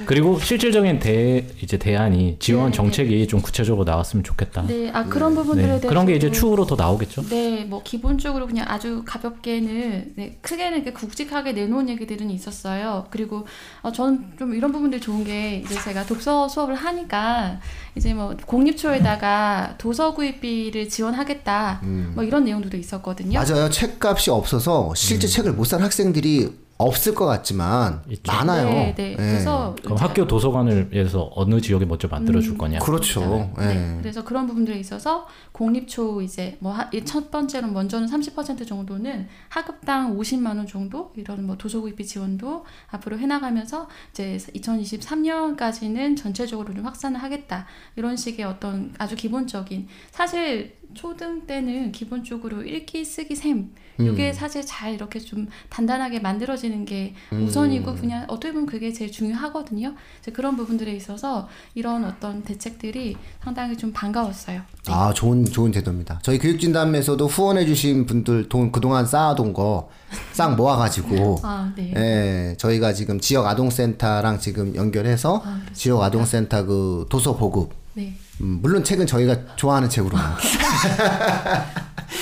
네. 0.00 0.04
그리고 0.06 0.38
실질적인 0.38 0.98
대 0.98 1.46
이제 1.62 1.78
대안이 1.78 2.36
지원 2.38 2.66
네, 2.66 2.76
정책이 2.76 3.26
좀 3.26 3.40
구체적으로 3.40 3.84
나왔으면 3.84 4.22
좋겠다. 4.22 4.66
네, 4.66 4.90
아 4.92 5.04
그런 5.06 5.34
부분들에 5.34 5.64
네. 5.66 5.72
대해서 5.72 5.88
그런 5.88 6.06
게 6.06 6.14
이제 6.14 6.30
추후로 6.30 6.66
더 6.66 6.76
나오겠죠. 6.76 7.22
네, 7.28 7.64
뭐 7.64 7.82
기본적으로 7.82 8.46
그냥 8.46 8.66
아주 8.68 9.02
가볍게는 9.06 10.12
네, 10.16 10.38
크게는 10.42 10.78
이렇게 10.82 10.92
굵직하게 10.92 11.52
내놓은 11.52 11.88
얘기들은 11.88 12.30
있었어요. 12.30 13.06
그리고 13.10 13.46
어, 13.82 13.90
저는 13.90 14.32
좀 14.38 14.54
이런 14.54 14.70
부분들이 14.72 15.00
좋은 15.00 15.24
게 15.24 15.62
이제 15.64 15.74
제가 15.82 16.04
독서 16.06 16.46
수업을 16.48 16.74
하니까 16.74 17.60
이제 17.96 18.12
뭐 18.14 18.36
공립초에다가 18.46 19.76
도서 19.78 20.14
구입비를 20.14 20.88
지원하겠다 20.88 21.80
뭐 22.14 22.22
이런 22.24 22.44
내용들도 22.44 22.76
있었거든요. 22.76 23.40
맞아요. 23.40 23.70
책값이 23.70 24.30
없어서 24.30 24.92
실제 24.94 25.26
책을 25.26 25.52
못 25.52 25.70
산 25.70 25.82
학생들이 25.82 26.50
없을 26.80 27.14
것 27.14 27.26
같지만 27.26 28.02
있죠. 28.08 28.32
많아요. 28.32 28.68
네, 28.68 28.94
네. 28.96 29.12
예. 29.12 29.16
그래서 29.16 29.76
그럼 29.82 29.98
학교 29.98 30.26
도서관을 30.26 30.88
위해서 30.92 31.30
어느 31.34 31.60
지역에 31.60 31.84
먼저 31.84 32.08
만들어 32.08 32.40
줄 32.40 32.56
거냐. 32.56 32.78
그렇죠. 32.78 33.52
네. 33.58 33.96
예. 33.96 33.98
그래서 34.00 34.24
그런 34.24 34.46
부분들에 34.46 34.78
있어서 34.78 35.26
공립초 35.52 36.22
이제 36.22 36.56
뭐 36.60 36.74
첫 37.04 37.30
번째로 37.30 37.68
먼저는 37.68 38.08
30% 38.08 38.66
정도는 38.66 39.28
하급당 39.48 40.16
50만 40.16 40.56
원 40.56 40.66
정도 40.66 41.12
이런 41.16 41.44
뭐 41.46 41.56
도서구입비 41.56 42.06
지원도 42.06 42.64
앞으로 42.90 43.18
해나가면서 43.18 43.88
이제 44.12 44.36
2023년까지는 44.54 46.16
전체적으로 46.16 46.72
좀 46.74 46.84
확산을 46.86 47.22
하겠다 47.22 47.66
이런 47.96 48.16
식의 48.16 48.44
어떤 48.46 48.94
아주 48.98 49.16
기본적인 49.16 49.88
사실 50.10 50.79
초등 50.94 51.46
때는 51.46 51.92
기본적으로 51.92 52.62
읽기 52.62 53.04
쓰기 53.04 53.34
셈 53.36 53.70
이게 53.98 54.32
사실 54.32 54.64
잘 54.64 54.94
이렇게 54.94 55.18
좀 55.18 55.46
단단하게 55.68 56.20
만들어지는 56.20 56.86
게 56.86 57.14
우선이고 57.30 57.94
그냥 57.96 58.24
어떻게 58.28 58.52
보면 58.52 58.66
그게 58.66 58.92
제일 58.92 59.12
중요하거든요. 59.12 59.94
이제 60.20 60.32
그런 60.32 60.56
부분들에 60.56 60.90
있어서 60.92 61.48
이런 61.74 62.04
어떤 62.04 62.42
대책들이 62.42 63.16
상당히 63.44 63.76
좀 63.76 63.92
반가웠어요. 63.92 64.62
네. 64.86 64.92
아 64.92 65.12
좋은 65.12 65.44
좋은 65.44 65.70
제도입니다. 65.70 66.18
저희 66.22 66.38
교육진담에서도 66.38 67.26
후원해주신 67.26 68.06
분들 68.06 68.48
돈 68.48 68.72
그동안 68.72 69.04
쌓아둔 69.04 69.52
거 69.52 69.90
싹 70.32 70.56
모아가지고 70.56 71.40
아, 71.44 71.72
네. 71.76 71.92
예, 71.96 72.56
저희가 72.56 72.92
지금 72.92 73.20
지역 73.20 73.46
아동센터랑 73.46 74.38
지금 74.38 74.74
연결해서 74.74 75.42
아? 75.44 75.60
지역 75.72 76.02
아동센터 76.02 76.64
그 76.64 77.06
도서 77.08 77.36
보급. 77.36 77.79
네. 77.94 78.14
음, 78.40 78.58
물론 78.62 78.84
책은 78.84 79.06
저희가 79.06 79.56
좋아하는 79.56 79.88
책으로. 79.88 80.16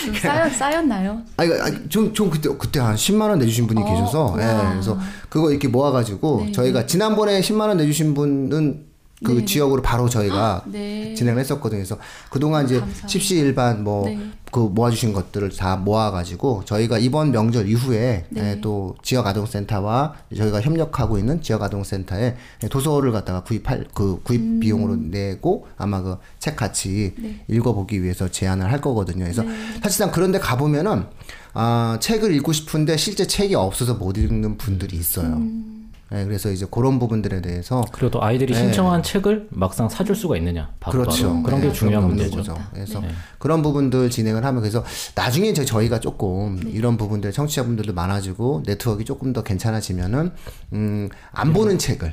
좀 0.04 0.14
쌓였, 0.14 0.52
쌓였나요? 0.52 1.22
아니, 1.36 1.52
아니 1.60 1.88
좀, 1.88 2.12
좀 2.12 2.30
그때, 2.30 2.48
그때 2.58 2.80
한 2.80 2.94
10만원 2.94 3.38
내주신 3.38 3.66
분이 3.66 3.80
어, 3.80 3.84
계셔서, 3.84 4.36
예, 4.40 4.44
와. 4.44 4.70
그래서 4.70 4.98
그거 5.28 5.50
이렇게 5.50 5.68
모아가지고, 5.68 6.44
네. 6.46 6.52
저희가 6.52 6.86
지난번에 6.86 7.40
10만원 7.40 7.76
내주신 7.76 8.14
분은 8.14 8.87
그 9.24 9.32
네, 9.32 9.38
네. 9.38 9.44
지역으로 9.44 9.82
바로 9.82 10.08
저희가 10.08 10.62
네. 10.66 11.14
진행을 11.14 11.40
했었거든요. 11.40 11.78
그래서 11.80 11.98
그동안 12.30 12.64
이제. 12.66 12.82
십시일반 13.06 13.82
뭐, 13.82 14.04
네. 14.04 14.18
그 14.50 14.60
모아주신 14.60 15.12
것들을 15.12 15.50
다 15.56 15.76
모아가지고, 15.76 16.62
저희가 16.64 16.98
이번 16.98 17.32
명절 17.32 17.68
이후에 17.68 18.26
네. 18.30 18.52
예, 18.52 18.60
또 18.60 18.94
지역 19.02 19.26
아동센터와 19.26 20.14
저희가 20.34 20.60
협력하고 20.60 21.18
있는 21.18 21.42
지역 21.42 21.62
아동센터에 21.62 22.36
도서를 22.70 23.12
갖다가 23.12 23.42
구입할, 23.42 23.86
그 23.92 24.20
구입 24.22 24.40
음. 24.40 24.60
비용으로 24.60 24.96
내고 24.96 25.66
아마 25.76 26.00
그 26.02 26.16
책 26.48 26.56
같이 26.56 27.14
네. 27.18 27.44
읽어보기 27.48 28.02
위해서 28.02 28.28
제안을 28.30 28.70
할 28.72 28.80
거거든요. 28.80 29.24
그래서 29.24 29.42
네. 29.42 29.50
사실상 29.82 30.10
그런데 30.10 30.38
가 30.38 30.56
보면은 30.56 31.04
아, 31.52 31.98
책을 32.00 32.32
읽고 32.36 32.52
싶은데 32.52 32.96
실제 32.96 33.26
책이 33.26 33.54
없어서 33.54 33.94
못 33.94 34.16
읽는 34.16 34.56
분들이 34.56 34.96
있어요. 34.96 35.26
음. 35.28 35.77
네, 36.10 36.24
그래서 36.24 36.50
이제 36.50 36.66
그런 36.70 36.98
부분들에 36.98 37.42
대해서 37.42 37.84
그리고 37.92 38.10
또 38.12 38.22
아이들이 38.22 38.54
네. 38.54 38.58
신청한 38.60 39.02
책을 39.02 39.48
막상 39.50 39.88
사줄 39.90 40.16
수가 40.16 40.38
있느냐. 40.38 40.70
바로 40.80 41.00
그렇죠. 41.00 41.28
바로. 41.28 41.42
그런 41.42 41.60
네, 41.60 41.66
게 41.68 41.72
중요한 41.74 42.08
문제죠. 42.08 42.36
거죠. 42.38 42.56
그래서 42.72 43.00
네. 43.00 43.08
그런 43.38 43.60
부분들 43.62 44.08
진행을 44.08 44.42
하면 44.44 44.62
그래서 44.62 44.82
나중에 45.14 45.52
저- 45.52 45.64
저희가 45.66 46.00
조금 46.00 46.60
이런 46.66 46.96
부분들 46.96 47.30
청취자분들도 47.32 47.92
많아지고 47.92 48.62
네트워크가 48.66 49.04
조금 49.04 49.34
더 49.34 49.42
괜찮아지면은 49.42 50.32
음, 50.72 51.08
안 51.32 51.52
보는 51.52 51.78
책을 51.78 52.12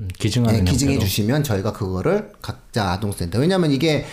음, 0.00 0.08
기증하는 0.18 0.64
네, 0.64 0.70
기증해. 0.70 0.98
주시면 0.98 1.42
저희가 1.44 1.72
그거를 1.74 2.32
각자 2.40 2.92
아동센터 2.92 3.38
왜냐하면 3.40 3.70
이게 3.72 4.06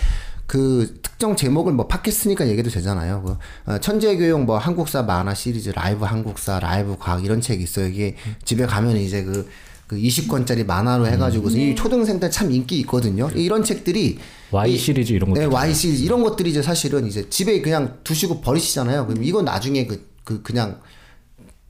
그 0.51 0.99
특정 1.01 1.37
제목을 1.37 1.71
뭐 1.71 1.87
팟캐스트니까 1.87 2.49
얘기도 2.49 2.69
되잖아요. 2.69 3.23
그 3.23 3.71
어, 3.71 3.77
천재교육 3.79 4.43
뭐 4.43 4.57
한국사 4.57 5.03
만화 5.03 5.33
시리즈 5.33 5.69
라이브 5.69 6.03
한국사 6.03 6.59
라이브 6.59 6.97
과학 6.99 7.23
이런 7.23 7.39
책이 7.39 7.63
있어요. 7.63 7.87
이게 7.87 8.17
집에 8.43 8.65
가면 8.65 8.97
이제 8.97 9.23
그 9.23 9.47
그 9.91 9.97
20권짜리 9.97 10.65
만화로 10.65 11.05
해가지고 11.05 11.49
이 11.49 11.75
초등생 11.75 12.17
때참 12.17 12.49
인기 12.49 12.79
있거든요. 12.79 13.29
이런 13.35 13.61
책들이 13.61 14.19
Y 14.49 14.73
이- 14.73 14.77
시리즈 14.77 15.11
이런 15.11 15.29
것도 15.29 15.41
네. 15.41 15.45
Y 15.53 15.73
시리즈 15.73 16.01
이런 16.03 16.23
것들이 16.23 16.49
이제 16.49 16.61
사실은 16.61 17.05
이제 17.07 17.29
집에 17.29 17.59
그냥 17.61 17.97
두시고 18.05 18.39
버리시잖아요. 18.39 19.05
그럼 19.07 19.21
이건 19.21 19.43
나중에 19.43 19.87
그, 19.87 20.09
그 20.23 20.41
그냥 20.43 20.79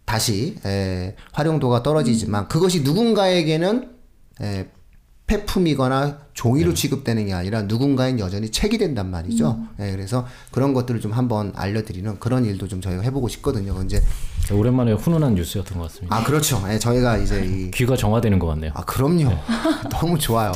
다시 0.05 0.55
에, 0.63 1.15
활용도가 1.31 1.81
떨어지지만 1.81 2.47
그것이 2.47 2.81
누군가에게는 2.83 3.89
에, 4.43 4.67
폐품이거나 5.31 6.17
종이로 6.33 6.73
취급되는 6.73 7.25
게 7.27 7.33
아니라 7.33 7.61
누군가엔 7.61 8.19
여전히 8.19 8.49
책이 8.51 8.77
된단 8.77 9.09
말이죠. 9.11 9.65
예, 9.79 9.91
그래서 9.91 10.27
그런 10.51 10.73
것들을 10.73 10.99
좀 10.99 11.13
한번 11.13 11.53
알려드리는 11.55 12.19
그런 12.19 12.43
일도 12.43 12.67
좀 12.67 12.81
저희가 12.81 13.01
해보고 13.03 13.29
싶거든요. 13.29 13.81
이제 13.83 14.03
오랜만에 14.51 14.91
훈훈한 14.93 15.35
뉴스였던 15.35 15.77
것 15.77 15.85
같습니다. 15.85 16.13
아 16.15 16.23
그렇죠. 16.23 16.61
예, 16.69 16.77
저희가 16.77 17.17
이제 17.17 17.45
이 17.45 17.71
귀가 17.71 17.95
정화되는 17.95 18.39
것 18.39 18.47
같네요. 18.47 18.71
아 18.75 18.83
그럼요. 18.83 19.31
너무 19.89 20.19
좋아요. 20.19 20.51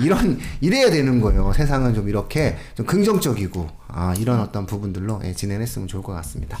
이런 0.00 0.38
이래야 0.60 0.90
되는 0.90 1.20
거예요. 1.20 1.52
세상은 1.52 1.94
좀 1.94 2.08
이렇게 2.08 2.56
좀 2.76 2.86
긍정적이고 2.86 3.66
아 3.88 4.14
이런 4.18 4.38
어떤 4.40 4.66
부분들로 4.66 5.20
예, 5.24 5.32
진행했으면 5.32 5.88
좋을 5.88 6.04
것 6.04 6.12
같습니다. 6.12 6.56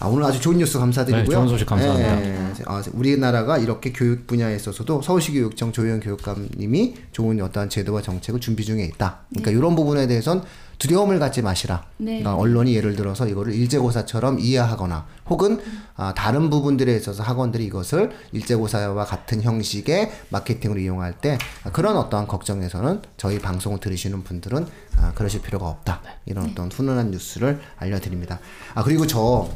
아, 0.00 0.06
오늘 0.06 0.24
아주 0.24 0.40
좋은 0.40 0.58
뉴스 0.58 0.78
감사드리고요. 0.78 1.24
네, 1.24 1.30
좋은 1.30 1.48
소식 1.48 1.66
감사합니다. 1.66 2.24
예, 2.24 2.28
예. 2.28 2.52
아, 2.66 2.82
우리나라가 2.92 3.58
이렇게 3.58 3.92
교육 3.92 4.28
분야에 4.28 4.54
있어서도 4.54 5.02
서울시 5.02 5.32
교육청 5.32 5.72
조현 5.72 6.00
교육감님이 6.00 6.94
좋은 7.10 7.40
어떠한 7.42 7.68
제도와 7.68 8.00
정책을 8.00 8.40
준비 8.40 8.64
중에 8.64 8.84
있다. 8.84 9.20
그러니까 9.30 9.50
이런 9.50 9.74
부분에 9.74 10.06
대해선 10.06 10.44
두려움을 10.78 11.18
갖지 11.18 11.42
마시라. 11.42 11.84
네. 11.96 12.20
그러니까 12.20 12.36
언론이 12.36 12.76
예를 12.76 12.94
들어서 12.94 13.26
이거를 13.26 13.52
일제고사처럼 13.52 14.38
이해하거나 14.38 15.06
혹은 15.28 15.60
아, 15.96 16.14
다른 16.14 16.48
부분들에 16.48 16.94
있어서 16.94 17.24
학원들이 17.24 17.64
이것을 17.64 18.12
일제고사와 18.30 19.04
같은 19.04 19.42
형식의 19.42 20.12
마케팅으로 20.28 20.78
이용할 20.78 21.18
때 21.18 21.38
아, 21.64 21.72
그런 21.72 21.96
어떠한 21.96 22.28
걱정에서는 22.28 23.02
저희 23.16 23.40
방송을 23.40 23.80
들으시는 23.80 24.22
분들은 24.22 24.64
아, 24.98 25.12
그러실 25.16 25.42
필요가 25.42 25.66
없다. 25.68 26.00
이런 26.26 26.50
어떤 26.50 26.70
훈훈한 26.70 27.10
뉴스를 27.10 27.60
알려드립니다. 27.78 28.38
아 28.74 28.84
그리고 28.84 29.08
저 29.08 29.48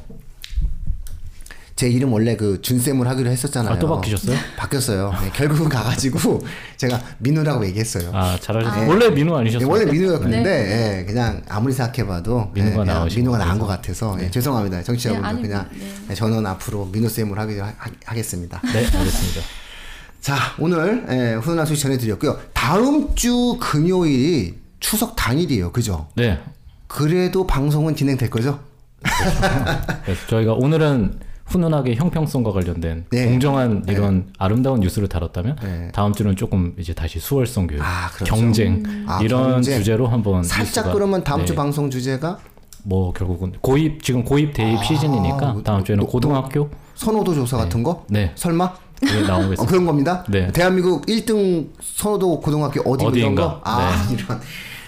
제 1.75 1.89
이름 1.89 2.13
원래 2.13 2.37
그 2.37 2.61
준쌤을 2.61 3.07
하기로 3.09 3.31
했었잖아요. 3.31 3.75
아, 3.75 3.79
또 3.79 3.89
바뀌셨어요? 3.95 4.37
바뀌었어요. 4.57 5.13
네, 5.23 5.31
결국은 5.35 5.69
가가지고 5.69 6.45
제가 6.77 7.01
민우라고 7.19 7.65
얘기했어요. 7.67 8.11
아 8.13 8.39
잘하셨어요. 8.41 8.89
원래 8.89 9.11
민우 9.11 9.33
네, 9.35 9.41
아니셨어요? 9.41 9.69
원래 9.69 9.85
민우였는데 9.91 11.01
예, 11.01 11.05
그냥 11.05 11.43
아무리 11.49 11.73
생각해봐도 11.73 12.51
민우가 12.55 12.85
나으신 12.85 13.21
민우가 13.21 13.39
것 13.39 13.45
나은 13.45 13.59
것 13.59 13.67
같아서. 13.67 14.17
죄송합니다 14.31 14.83
정치자분들 14.83 15.37
네, 15.37 15.43
그냥 15.43 15.69
네. 15.73 15.87
예, 16.11 16.15
저는 16.15 16.47
앞으로 16.47 16.87
민우 16.93 17.09
쌤을 17.09 17.39
하기로 17.39 17.65
하, 17.65 18.15
겠습니다 18.15 18.61
네 18.63 18.69
알겠습니다. 18.79 19.41
자 20.21 20.37
오늘 20.59 21.05
예, 21.11 21.35
훈훈한 21.35 21.67
소식 21.67 21.83
전해드렸고요. 21.83 22.39
다음 22.53 23.15
주 23.15 23.57
금요일이 23.61 24.55
추석 24.79 25.17
당일이에요, 25.17 25.73
그죠? 25.73 26.09
네. 26.17 26.39
그래도 26.87 27.47
방송은 27.47 27.97
진행될 27.97 28.29
거죠? 28.31 28.61
그래서 30.05 30.27
저희가 30.29 30.53
오늘은 30.53 31.19
훈훈하게 31.57 31.95
형평성과 31.97 32.51
관련된 32.53 33.05
네. 33.11 33.27
공정한 33.27 33.85
이런 33.89 34.27
아름다운 34.39 34.81
뉴스를 34.81 35.09
다뤘다면 35.09 35.57
네. 35.63 35.91
다음 35.93 36.13
주는 36.15 36.35
조금 36.35 36.75
이제 36.79 36.95
다시 36.95 37.19
수월성 37.21 37.67
교육, 37.67 37.83
아, 37.83 38.09
그렇죠. 38.15 38.35
경쟁 38.35 38.83
아, 39.07 39.21
이런 39.23 39.53
경쟁. 39.53 39.79
주제로 39.79 40.07
한번 40.09 40.43
살짝 40.43 40.87
뉴스가- 40.87 40.93
그러면 40.95 41.23
다음 41.23 41.45
주 41.45 41.53
네. 41.53 41.57
방송 41.57 41.91
주제가 41.91 42.39
뭐 42.85 43.13
결국은 43.13 43.53
고입 43.61 44.03
지금 44.03 44.25
고입 44.25 44.55
대입 44.55 44.79
아, 44.79 44.83
시즌이니까 44.83 45.53
뭐, 45.53 45.63
다음 45.63 45.85
주에는 45.85 46.05
또- 46.05 46.11
고등학교 46.11 46.71
선호도 46.95 47.35
조사 47.35 47.57
같은 47.59 47.83
거? 47.83 48.05
네 48.09 48.33
설마? 48.35 48.65
어, 49.03 49.27
나오겠습니다. 49.27 49.67
그런 49.67 49.85
겁니다. 49.85 50.25
네. 50.29 50.51
대한민국 50.53 51.05
1등 51.07 51.69
선호도 51.83 52.41
고등학교 52.41 52.81
어디 52.91 53.05
어디인가? 53.05 53.43
거? 53.43 53.61
아 53.65 53.91
이런 54.11 54.41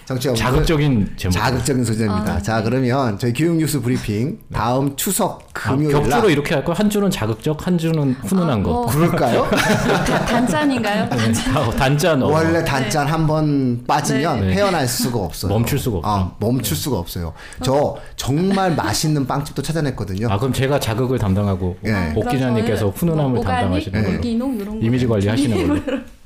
정치자분들 0.06 0.36
자극적인 0.42 1.12
제목. 1.16 1.32
자극적인 1.32 1.84
소재입니다. 1.84 2.42
자 2.42 2.62
그러면 2.62 3.18
저희 3.18 3.32
교육 3.32 3.56
뉴스 3.56 3.80
브리핑 3.80 4.38
다음 4.52 4.94
추석 4.96 5.48
아, 5.54 5.70
금요일 5.72 5.92
격주로 5.92 6.16
날 6.22 6.30
이렇게 6.30 6.54
할 6.54 6.64
거 6.64 6.72
한 6.74 6.90
주는 6.90 7.10
자극적, 7.10 7.66
한 7.66 7.78
주는 7.78 8.12
훈훈한 8.24 8.60
아, 8.60 8.62
거. 8.62 8.70
뭐. 8.70 8.86
그럴까요? 8.86 9.48
다- 9.50 10.24
단짠인가요? 10.26 11.08
네, 11.08 11.32
다- 11.32 11.70
단짠 11.70 12.22
어. 12.22 12.26
원래 12.26 12.62
단짠 12.64 13.06
한번 13.06 13.82
빠지면 13.86 14.40
네. 14.40 14.54
헤어날 14.54 14.86
수가 14.86 15.18
없어요. 15.24 15.50
멈출 15.52 15.78
수가 15.78 15.98
없죠. 15.98 16.08
아, 16.08 16.32
멈출 16.38 16.76
수가 16.76 16.98
없어요. 16.98 17.32
저 17.62 17.96
정말 18.16 18.74
맛있는 18.74 19.26
빵집도 19.26 19.62
찾아냈거든요. 19.62 20.28
아 20.30 20.38
그럼 20.38 20.52
제가 20.52 20.78
자극을 20.80 21.18
담당하고 21.18 21.76
예. 21.86 22.12
옥 22.14 22.28
기자님께서 22.28 22.90
훈훈함을 22.90 23.40
담당하시는 23.42 24.04
걸로 24.04 24.20
거 24.20 24.76
이미지 24.80 25.06
관리하시는 25.06 25.68
걸로 25.68 25.80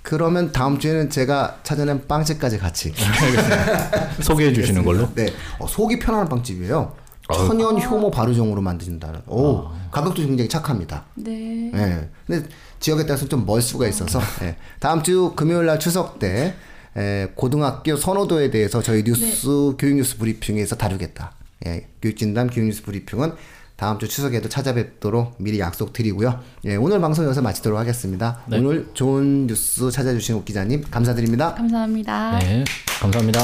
그러면 0.08 0.52
다음 0.52 0.78
주에는 0.78 1.10
제가 1.10 1.58
찾아낸 1.62 2.06
빵집까지 2.08 2.56
같이 2.56 2.94
소개해 4.22 4.54
주시는 4.54 4.82
걸로. 4.82 5.06
네, 5.14 5.30
어, 5.58 5.66
속이 5.66 5.98
편안한 5.98 6.30
빵집이에요. 6.30 6.94
천연 7.30 7.78
효모 7.78 8.10
발효종으로 8.10 8.62
만드신다는. 8.62 9.20
오, 9.26 9.66
아. 9.66 9.88
가격도 9.90 10.22
굉장히 10.22 10.48
착합니다. 10.48 11.04
네. 11.14 11.70
예. 11.74 12.08
근데 12.26 12.48
지역에 12.80 13.04
따라서 13.04 13.28
좀 13.28 13.44
멀 13.44 13.60
수가 13.60 13.86
있어서 13.86 14.18
예. 14.44 14.56
다음 14.80 15.02
주 15.02 15.34
금요일 15.36 15.66
날 15.66 15.78
추석 15.78 16.18
때 16.18 16.54
예, 16.96 17.30
고등학교 17.34 17.94
선호도에 17.94 18.50
대해서 18.50 18.80
저희 18.80 19.04
뉴스 19.04 19.74
교육 19.78 19.96
뉴스 19.96 20.16
브리핑에서 20.16 20.76
다루겠다. 20.76 21.32
예, 21.66 21.86
교육진담 22.00 22.48
교육 22.48 22.68
뉴스 22.68 22.82
브리핑은 22.82 23.34
다음 23.78 23.96
주 24.00 24.08
추석에도 24.08 24.48
찾아뵙도록 24.48 25.36
미리 25.38 25.60
약속드리고요. 25.60 26.40
예, 26.64 26.74
오늘 26.74 27.00
방송 27.00 27.24
여기서 27.24 27.42
마치도록 27.42 27.78
하겠습니다. 27.78 28.40
네. 28.48 28.58
오늘 28.58 28.88
좋은 28.92 29.46
뉴스 29.46 29.92
찾아주신 29.92 30.34
옥 30.34 30.44
기자님 30.44 30.82
감사드립니다. 30.90 31.54
감사합니다. 31.54 32.38
네, 32.40 32.64
감사합니다. 33.00 33.40